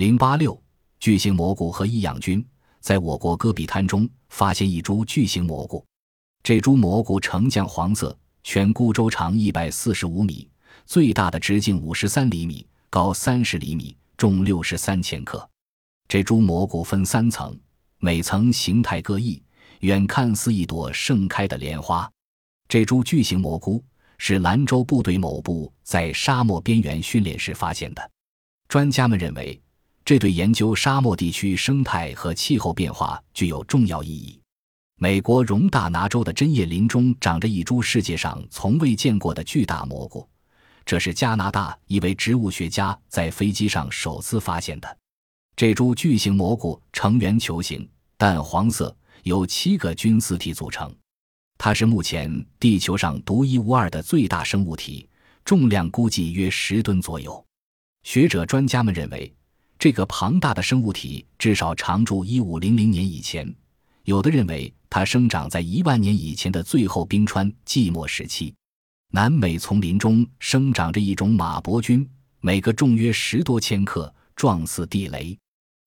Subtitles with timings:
[0.00, 0.58] 零八六
[0.98, 2.42] 巨型蘑菇和异养菌，
[2.80, 5.84] 在我国戈壁滩中发现一株巨型蘑菇，
[6.42, 10.48] 这株蘑菇呈酱黄色，全菇周长一百四十五米，
[10.86, 15.46] 最大的直径五十三厘米，高三十厘米，重六十三千克。
[16.08, 17.54] 这株蘑菇分三层，
[17.98, 19.42] 每层形态各异，
[19.80, 22.10] 远看似一朵盛开的莲花。
[22.68, 23.84] 这株巨型蘑菇
[24.16, 28.10] 是兰州部队某部在沙漠边缘训练时发现的。
[28.66, 29.60] 专家们认为，
[30.10, 34.40] 这对研究沙漠地区生态和气候变化具有重要意义。
[34.96, 40.28] 美国荣大拿州的针叶林中长着一株世界上从未见过的巨大蘑菇，
[40.84, 44.98] 这是加拿大一位植物学家在飞机上首次发现的。
[45.54, 48.92] 这株巨型蘑菇呈圆球形，淡黄色，
[49.22, 50.92] 由七个菌丝体组成。
[51.56, 55.08] 它是目前地球上独一无二的最大生物体，
[55.44, 57.46] 重量估计约十吨左右。
[58.02, 59.32] 学者专家们认为，
[59.80, 63.50] 这个庞大的生物体至少常驻一五零零年以前，
[64.04, 68.54] 有的认为它生长在一万年以前的最后冰川季末时期。
[69.10, 72.06] 南美丛林中生长着一种马勃菌，
[72.40, 75.34] 每个重约十多千克，状似地雷。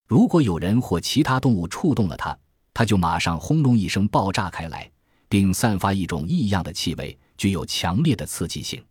[0.08, 2.36] 如果有人或其他动物触动了它，
[2.74, 4.90] 它就马上轰隆一声爆炸开来，
[5.30, 8.84] 并散发一种异样的气味，具有强烈的刺激性。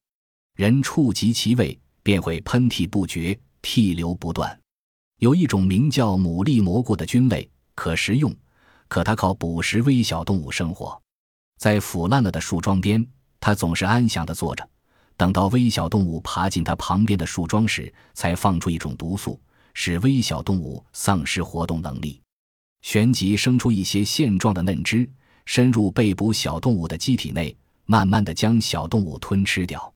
[0.54, 4.56] 人触及其味，便会喷嚏不绝，涕流不断。
[5.22, 8.34] 有一种名叫牡蛎蘑菇的菌类，可食用，
[8.88, 11.00] 可它靠捕食微小动物生活。
[11.58, 13.06] 在腐烂了的树桩边，
[13.38, 14.68] 它总是安详地坐着，
[15.16, 19.40] 等到微小动物爬进它旁边的树桩时，才放出一种毒素。
[19.74, 22.20] 使微小动物丧失活动能力，
[22.80, 25.08] 旋即生出一些线状的嫩枝，
[25.46, 27.56] 深入被捕小动物的机体内，
[27.86, 29.94] 慢慢的将小动物吞吃掉。